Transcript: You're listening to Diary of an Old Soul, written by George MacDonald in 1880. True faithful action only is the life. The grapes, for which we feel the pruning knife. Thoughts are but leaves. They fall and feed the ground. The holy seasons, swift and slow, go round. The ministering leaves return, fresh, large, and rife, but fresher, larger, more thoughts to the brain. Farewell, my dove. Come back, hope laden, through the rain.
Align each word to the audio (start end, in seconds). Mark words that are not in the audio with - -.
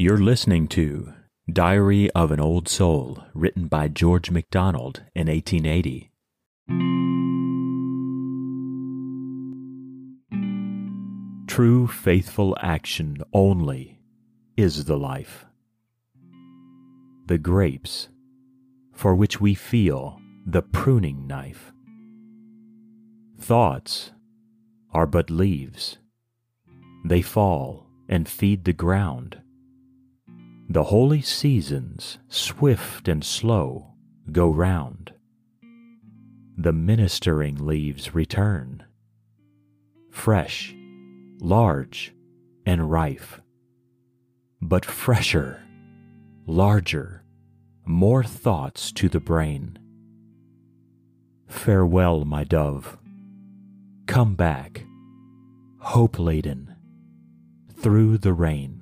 You're 0.00 0.16
listening 0.16 0.66
to 0.68 1.12
Diary 1.52 2.10
of 2.12 2.30
an 2.30 2.40
Old 2.40 2.70
Soul, 2.70 3.22
written 3.34 3.68
by 3.68 3.88
George 3.88 4.30
MacDonald 4.30 5.02
in 5.14 5.26
1880. 5.26 6.10
True 11.46 11.86
faithful 11.86 12.56
action 12.62 13.18
only 13.34 14.00
is 14.56 14.86
the 14.86 14.96
life. 14.96 15.44
The 17.26 17.36
grapes, 17.36 18.08
for 18.94 19.14
which 19.14 19.38
we 19.38 19.52
feel 19.54 20.18
the 20.46 20.62
pruning 20.62 21.26
knife. 21.26 21.74
Thoughts 23.38 24.12
are 24.94 25.06
but 25.06 25.28
leaves. 25.28 25.98
They 27.04 27.20
fall 27.20 27.86
and 28.08 28.26
feed 28.26 28.64
the 28.64 28.72
ground. 28.72 29.42
The 30.72 30.84
holy 30.84 31.20
seasons, 31.20 32.18
swift 32.28 33.08
and 33.08 33.24
slow, 33.24 33.94
go 34.30 34.48
round. 34.48 35.12
The 36.56 36.72
ministering 36.72 37.66
leaves 37.66 38.14
return, 38.14 38.84
fresh, 40.12 40.72
large, 41.40 42.14
and 42.64 42.88
rife, 42.88 43.40
but 44.62 44.84
fresher, 44.84 45.60
larger, 46.46 47.24
more 47.84 48.22
thoughts 48.22 48.92
to 48.92 49.08
the 49.08 49.18
brain. 49.18 49.76
Farewell, 51.48 52.24
my 52.24 52.44
dove. 52.44 52.96
Come 54.06 54.36
back, 54.36 54.84
hope 55.80 56.20
laden, 56.20 56.76
through 57.74 58.18
the 58.18 58.32
rain. 58.32 58.79